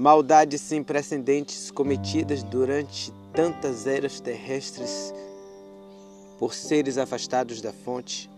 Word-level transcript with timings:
Maldades 0.00 0.62
sem 0.62 0.82
precedentes 0.82 1.70
cometidas 1.70 2.42
durante 2.42 3.12
tantas 3.34 3.86
eras 3.86 4.18
terrestres 4.18 5.12
por 6.38 6.54
seres 6.54 6.96
afastados 6.96 7.60
da 7.60 7.70
fonte 7.70 8.30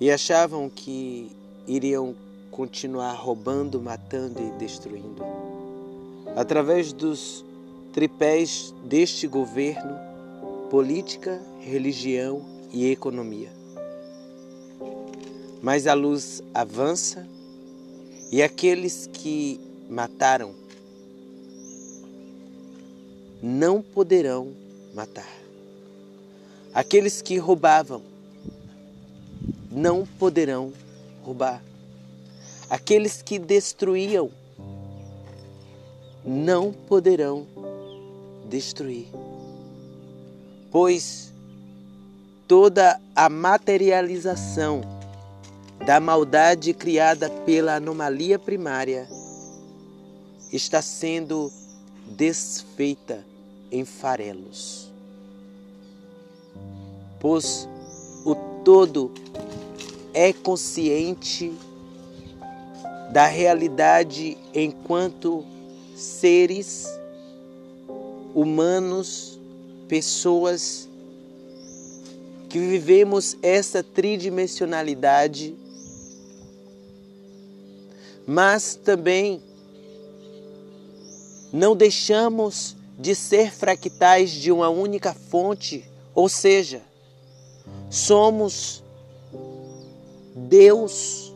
e 0.00 0.10
achavam 0.10 0.68
que 0.68 1.30
iriam 1.68 2.16
continuar 2.50 3.12
roubando, 3.12 3.80
matando 3.80 4.42
e 4.42 4.50
destruindo. 4.58 5.24
Através 6.34 6.92
dos 6.92 7.44
tripés 7.92 8.74
deste 8.86 9.28
governo, 9.28 10.00
política, 10.68 11.40
religião 11.60 12.44
e 12.72 12.90
economia. 12.90 13.52
Mas 15.62 15.86
a 15.86 15.94
luz 15.94 16.42
avança 16.52 17.37
e 18.30 18.42
aqueles 18.42 19.08
que 19.12 19.60
mataram 19.88 20.54
não 23.42 23.80
poderão 23.80 24.52
matar. 24.94 25.28
Aqueles 26.74 27.22
que 27.22 27.38
roubavam 27.38 28.02
não 29.70 30.06
poderão 30.18 30.72
roubar. 31.24 31.62
Aqueles 32.68 33.22
que 33.22 33.38
destruíam 33.38 34.30
não 36.24 36.72
poderão 36.72 37.46
destruir. 38.48 39.06
Pois 40.70 41.32
toda 42.46 43.00
a 43.16 43.28
materialização 43.28 44.97
da 45.84 46.00
maldade 46.00 46.74
criada 46.74 47.30
pela 47.30 47.76
anomalia 47.76 48.38
primária 48.38 49.08
está 50.52 50.82
sendo 50.82 51.52
desfeita 52.06 53.24
em 53.70 53.84
farelos. 53.84 54.92
Pois 57.20 57.68
o 58.24 58.34
todo 58.64 59.12
é 60.14 60.32
consciente 60.32 61.52
da 63.12 63.26
realidade 63.26 64.36
enquanto 64.54 65.44
seres 65.96 66.86
humanos, 68.34 69.38
pessoas 69.88 70.88
que 72.48 72.58
vivemos 72.58 73.36
essa 73.42 73.82
tridimensionalidade 73.82 75.54
mas 78.30 78.74
também 78.74 79.42
não 81.50 81.74
deixamos 81.74 82.76
de 82.98 83.14
ser 83.14 83.50
fractais 83.50 84.30
de 84.32 84.52
uma 84.52 84.68
única 84.68 85.14
fonte, 85.14 85.82
ou 86.14 86.28
seja, 86.28 86.82
somos 87.88 88.84
Deus 90.36 91.32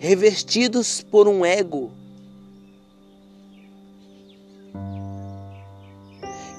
revestidos 0.00 1.00
por 1.00 1.28
um 1.28 1.46
ego. 1.46 1.92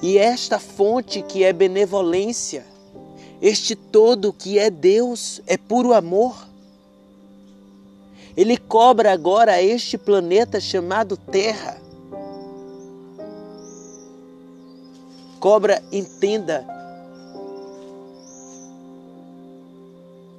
E 0.00 0.16
esta 0.16 0.58
fonte 0.58 1.20
que 1.20 1.44
é 1.44 1.52
benevolência, 1.52 2.64
este 3.42 3.76
todo 3.76 4.32
que 4.32 4.58
é 4.58 4.70
Deus, 4.70 5.42
é 5.46 5.58
puro 5.58 5.92
amor. 5.92 6.53
Ele 8.36 8.56
cobra 8.56 9.12
agora 9.12 9.62
este 9.62 9.96
planeta 9.96 10.60
chamado 10.60 11.16
Terra. 11.16 11.80
Cobra, 15.38 15.82
entenda 15.92 16.66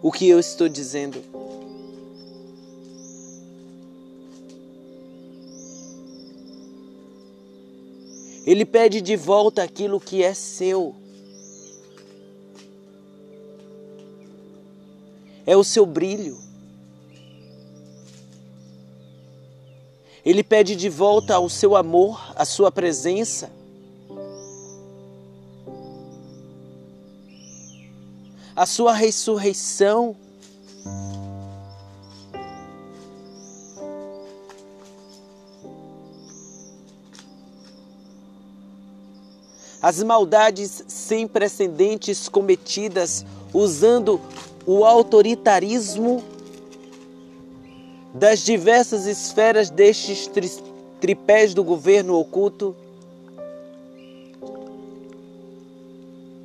o 0.01 0.11
que 0.11 0.27
eu 0.27 0.39
estou 0.39 0.67
dizendo. 0.67 1.23
Ele 8.45 8.65
pede 8.65 9.01
de 9.01 9.15
volta 9.15 9.63
aquilo 9.63 9.99
que 9.99 10.21
é 10.21 10.33
seu. 10.33 10.93
É 15.45 15.55
o 15.55 15.63
seu 15.63 15.85
brilho. 15.85 16.37
Ele 20.25 20.43
pede 20.43 20.75
de 20.75 20.89
volta 20.89 21.37
o 21.39 21.47
seu 21.47 21.75
amor, 21.75 22.33
a 22.35 22.45
sua 22.45 22.71
presença. 22.71 23.51
A 28.55 28.65
sua 28.65 28.91
ressurreição. 28.91 30.15
As 39.79 40.01
maldades 40.01 40.83
sem 40.87 41.27
precedentes 41.27 42.27
cometidas 42.27 43.23
usando 43.53 44.19
o 44.65 44.83
autoritarismo 44.83 46.23
das 48.15 48.39
diversas 48.39 49.05
esferas 49.05 49.69
destes 49.69 50.25
tri 50.27 50.49
tripés 51.01 51.53
do 51.53 51.63
governo 51.63 52.17
oculto, 52.17 52.73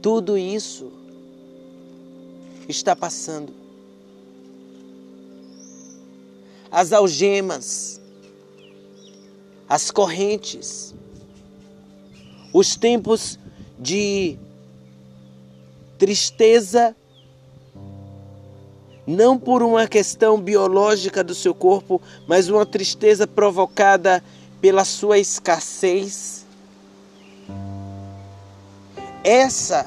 tudo 0.02 0.36
isso 0.36 0.90
está 2.68 2.96
passando. 2.96 3.54
As 6.72 6.92
algemas, 6.92 8.00
as 9.68 9.92
correntes, 9.92 10.92
os 12.52 12.74
tempos 12.74 13.38
de 13.78 14.36
tristeza 15.96 16.96
não 19.10 19.36
por 19.36 19.60
uma 19.60 19.88
questão 19.88 20.40
biológica 20.40 21.24
do 21.24 21.34
seu 21.34 21.52
corpo, 21.52 22.00
mas 22.28 22.48
uma 22.48 22.64
tristeza 22.64 23.26
provocada 23.26 24.22
pela 24.60 24.84
sua 24.84 25.18
escassez. 25.18 26.46
Essa 29.24 29.86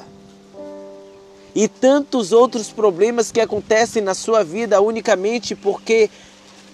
e 1.54 1.66
tantos 1.66 2.32
outros 2.32 2.70
problemas 2.70 3.32
que 3.32 3.40
acontecem 3.40 4.02
na 4.02 4.12
sua 4.12 4.44
vida 4.44 4.80
unicamente 4.80 5.54
porque 5.54 6.10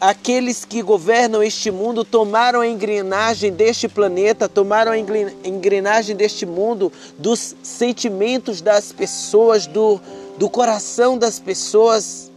aqueles 0.01 0.65
que 0.65 0.83
governam 0.83 1.43
este 1.43 1.71
mundo 1.71 2.05
tomaram 2.05 2.61
a 2.63 2.67
engrenagem 2.67 3.53
deste 3.53 3.87
planeta, 3.87 4.49
tomaram 4.49 4.91
a 4.91 4.99
engrenagem 4.99 6.17
deste 6.17 6.47
mundo, 6.47 6.91
dos 7.19 7.55
sentimentos 7.63 8.61
das 8.61 8.91
pessoas, 8.91 9.67
do, 9.67 10.01
do 10.39 10.49
coração 10.49 11.17
das 11.19 11.39
pessoas 11.39 12.30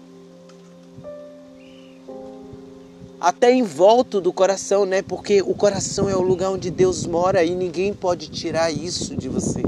até 3.23 3.53
em 3.53 3.63
volta 3.63 4.19
do 4.19 4.33
coração, 4.33 4.85
né? 4.85 5.01
Porque 5.01 5.41
o 5.41 5.55
coração 5.55 6.09
é 6.09 6.15
o 6.15 6.21
lugar 6.21 6.51
onde 6.51 6.69
Deus 6.69 7.05
mora 7.05 7.41
e 7.41 7.55
ninguém 7.55 7.93
pode 7.93 8.27
tirar 8.27 8.69
isso 8.69 9.15
de 9.15 9.29
você. 9.29 9.63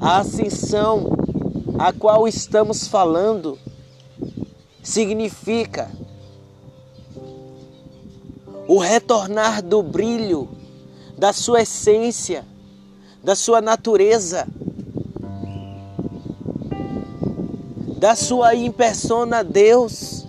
A 0.00 0.18
ascensão 0.18 1.10
a 1.76 1.92
qual 1.92 2.28
estamos 2.28 2.86
falando 2.86 3.58
significa 4.80 5.90
o 8.68 8.78
retornar 8.78 9.60
do 9.60 9.82
brilho 9.82 10.48
da 11.18 11.32
sua 11.32 11.62
essência, 11.62 12.44
da 13.24 13.34
sua 13.34 13.60
natureza 13.60 14.46
da 18.06 18.14
sua 18.14 18.54
impersona 18.54 19.42
Deus. 19.42 20.28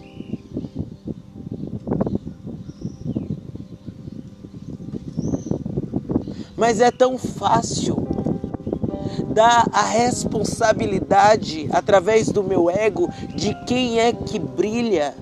Mas 6.55 6.81
é 6.81 6.89
tão 6.89 7.19
fácil 7.19 7.97
dar 9.29 9.69
a 9.71 9.83
responsabilidade 9.83 11.69
através 11.71 12.31
do 12.31 12.43
meu 12.43 12.67
ego 12.67 13.11
de 13.35 13.53
quem 13.65 13.99
é 13.99 14.11
que 14.11 14.39
brilha, 14.39 15.13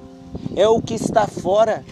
é 0.56 0.66
o 0.66 0.82
que 0.82 0.94
está 0.94 1.28
fora. 1.28 1.84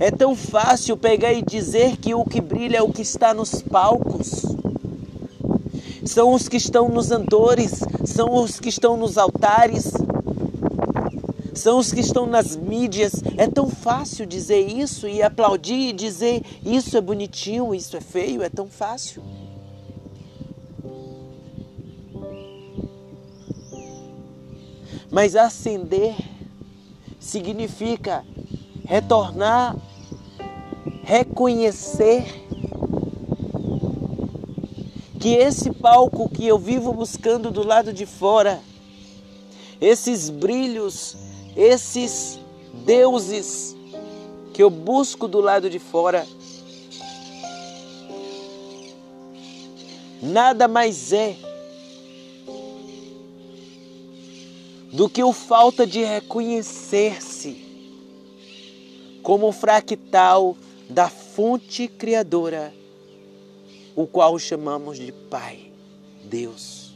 É 0.00 0.10
tão 0.10 0.34
fácil 0.34 0.96
pegar 0.96 1.32
e 1.32 1.40
dizer 1.40 1.98
que 1.98 2.16
o 2.16 2.24
que 2.24 2.40
brilha 2.40 2.78
é 2.78 2.82
o 2.82 2.90
que 2.90 3.02
está 3.02 3.32
nos 3.32 3.62
palcos. 3.62 4.55
São 6.06 6.32
os 6.32 6.48
que 6.48 6.56
estão 6.56 6.88
nos 6.88 7.10
andores, 7.10 7.80
são 8.04 8.32
os 8.42 8.60
que 8.60 8.68
estão 8.68 8.96
nos 8.96 9.18
altares, 9.18 9.92
são 11.52 11.78
os 11.78 11.92
que 11.92 12.00
estão 12.00 12.26
nas 12.26 12.56
mídias. 12.56 13.12
É 13.36 13.48
tão 13.48 13.68
fácil 13.68 14.24
dizer 14.24 14.60
isso 14.60 15.08
e 15.08 15.20
aplaudir 15.20 15.88
e 15.88 15.92
dizer 15.92 16.42
isso 16.64 16.96
é 16.96 17.00
bonitinho, 17.00 17.74
isso 17.74 17.96
é 17.96 18.00
feio, 18.00 18.42
é 18.42 18.48
tão 18.48 18.68
fácil. 18.68 19.22
Mas 25.10 25.34
ascender 25.34 26.14
significa 27.18 28.24
retornar, 28.84 29.76
reconhecer 31.02 32.45
que 35.26 35.34
esse 35.34 35.72
palco 35.72 36.28
que 36.28 36.46
eu 36.46 36.56
vivo 36.56 36.92
buscando 36.92 37.50
do 37.50 37.66
lado 37.66 37.92
de 37.92 38.06
fora, 38.06 38.62
esses 39.80 40.30
brilhos, 40.30 41.16
esses 41.56 42.38
deuses 42.84 43.76
que 44.54 44.62
eu 44.62 44.70
busco 44.70 45.26
do 45.26 45.40
lado 45.40 45.68
de 45.68 45.80
fora, 45.80 46.24
nada 50.22 50.68
mais 50.68 51.12
é 51.12 51.34
do 54.92 55.08
que 55.08 55.24
o 55.24 55.32
falta 55.32 55.84
de 55.84 56.04
reconhecer-se 56.04 57.64
como 59.24 59.50
fractal 59.50 60.56
da 60.88 61.08
fonte 61.08 61.88
criadora, 61.88 62.72
o 63.96 64.06
qual 64.06 64.38
chamamos 64.38 64.98
de 64.98 65.10
Pai, 65.10 65.72
Deus. 66.22 66.94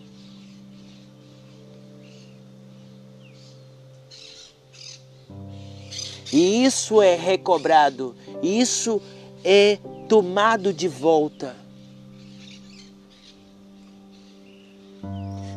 E 6.33 6.65
isso 6.65 7.03
é 7.03 7.17
recobrado, 7.17 8.15
isso 8.43 9.03
é 9.43 9.79
tomado 10.09 10.73
de 10.73 10.87
volta. 10.87 11.57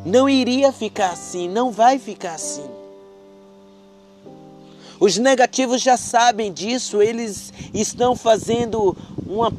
Não 0.04 0.28
iria 0.28 0.72
ficar 0.72 1.10
assim, 1.10 1.48
não 1.48 1.70
vai 1.70 1.98
ficar 1.98 2.34
assim. 2.34 2.68
Os 4.98 5.18
negativos 5.18 5.82
já 5.82 5.96
sabem 5.96 6.52
disso, 6.52 7.02
eles 7.02 7.52
estão 7.72 8.16
fazendo 8.16 8.96
uma, 9.26 9.52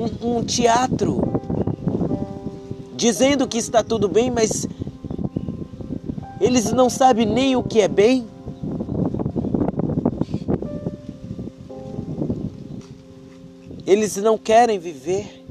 um, 0.00 0.38
um 0.38 0.44
teatro, 0.44 1.20
dizendo 2.96 3.46
que 3.46 3.58
está 3.58 3.82
tudo 3.82 4.08
bem, 4.08 4.30
mas 4.30 4.66
eles 6.40 6.72
não 6.72 6.88
sabem 6.88 7.26
nem 7.26 7.54
o 7.54 7.62
que 7.62 7.80
é 7.82 7.88
bem. 7.88 8.26
Eles 13.86 14.16
não 14.16 14.38
querem 14.38 14.78
viver. 14.78 15.44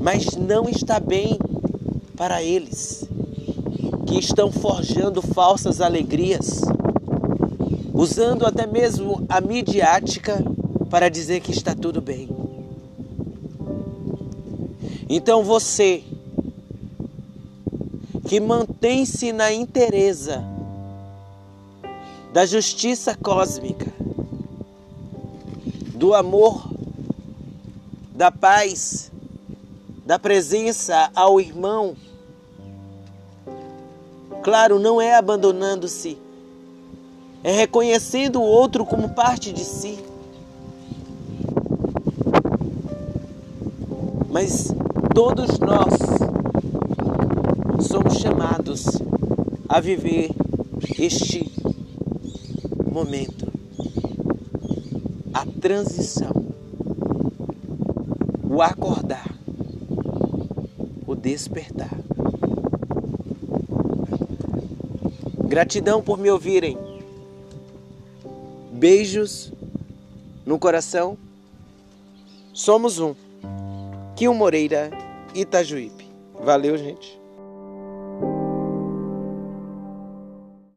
Mas 0.00 0.36
não 0.36 0.68
está 0.68 0.98
bem 0.98 1.38
para 2.16 2.42
eles 2.42 3.08
que 4.06 4.18
estão 4.18 4.50
forjando 4.50 5.22
falsas 5.22 5.80
alegrias, 5.80 6.62
usando 7.94 8.44
até 8.44 8.66
mesmo 8.66 9.24
a 9.28 9.40
midiática 9.40 10.42
para 10.90 11.08
dizer 11.08 11.40
que 11.40 11.52
está 11.52 11.74
tudo 11.76 12.00
bem. 12.00 12.28
Então 15.08 15.44
você 15.44 16.02
que 18.26 18.40
mantém-se 18.40 19.32
na 19.32 19.52
inteireza 19.52 20.42
da 22.32 22.44
justiça 22.44 23.14
cósmica, 23.14 23.92
do 25.94 26.14
amor, 26.14 26.68
da 28.12 28.32
paz, 28.32 29.12
da 30.04 30.18
presença 30.18 31.10
ao 31.14 31.40
irmão. 31.40 31.94
Claro, 34.42 34.80
não 34.80 35.00
é 35.00 35.14
abandonando-se, 35.14 36.18
é 37.44 37.52
reconhecendo 37.52 38.40
o 38.40 38.42
outro 38.42 38.86
como 38.86 39.10
parte 39.10 39.52
de 39.52 39.62
si. 39.62 39.98
Mas 44.30 44.74
todos 45.14 45.58
nós 45.58 45.92
somos 47.86 48.14
chamados 48.14 48.86
a 49.68 49.78
viver 49.78 50.30
este 50.98 51.52
momento, 52.90 53.52
a 55.34 55.44
transição, 55.60 56.32
o 58.42 58.62
acordar, 58.62 59.28
o 61.06 61.14
despertar. 61.14 61.92
Gratidão 65.46 66.02
por 66.02 66.18
me 66.18 66.30
ouvirem. 66.30 66.93
Beijos 68.84 69.50
no 70.44 70.58
coração. 70.58 71.16
Somos 72.52 72.98
um. 72.98 73.14
Kio 74.14 74.34
Moreira, 74.34 74.90
Itajuípe. 75.34 76.06
Valeu, 76.38 76.76
gente. 76.76 77.18